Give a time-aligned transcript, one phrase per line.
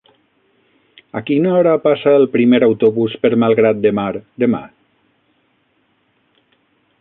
[1.19, 4.09] A quina hora passa el primer autobús per Malgrat de Mar
[4.45, 4.63] demà?